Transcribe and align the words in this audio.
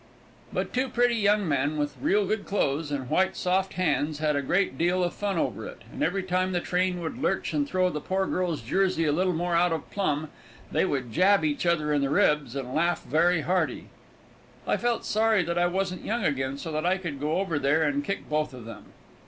But 0.51 0.73
two 0.73 0.89
pretty 0.89 1.13
young 1.13 1.47
men, 1.47 1.77
with 1.77 1.95
real 2.01 2.25
good 2.25 2.47
clothes, 2.47 2.91
and 2.91 3.07
white, 3.07 3.37
soft 3.37 3.73
hands, 3.73 4.17
had 4.17 4.35
a 4.35 4.41
great 4.41 4.75
deal 4.75 5.03
of 5.03 5.13
fun 5.13 5.37
over 5.37 5.67
it, 5.67 5.83
and 5.93 6.01
every 6.01 6.23
time 6.23 6.53
the 6.53 6.59
train 6.59 7.01
would 7.01 7.19
lurch 7.19 7.53
and 7.53 7.69
throw 7.69 7.87
the 7.91 8.01
poor 8.01 8.25
girl's 8.25 8.61
jersey 8.63 9.05
a 9.05 9.11
little 9.11 9.35
more 9.35 9.53
out 9.53 9.71
of 9.71 9.91
plumb, 9.91 10.29
they 10.71 10.85
would 10.85 11.11
jab 11.11 11.45
each 11.45 11.67
other 11.67 11.93
in 11.93 12.01
the 12.01 12.09
ribs, 12.09 12.55
and 12.55 12.73
laugh 12.73 13.03
very 13.03 13.41
hearty. 13.41 13.89
I 14.65 14.75
felt 14.75 15.05
sorry 15.05 15.43
that 15.43 15.59
I 15.59 15.67
wasn't 15.67 16.03
young 16.03 16.25
again, 16.25 16.57
so 16.57 16.71
that 16.71 16.83
I 16.83 16.97
could 16.97 17.19
go 17.19 17.37
over 17.37 17.59
there 17.59 17.83
and 17.83 18.03
kick 18.03 18.27
both 18.27 18.55
of 18.55 18.65
them. 18.65 18.93